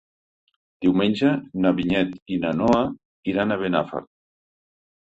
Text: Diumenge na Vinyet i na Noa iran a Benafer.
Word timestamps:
Diumenge 0.85 1.33
na 1.67 1.73
Vinyet 1.81 2.17
i 2.37 2.41
na 2.47 2.57
Noa 2.65 2.83
iran 3.35 3.61
a 3.61 3.63
Benafer. 3.65 4.07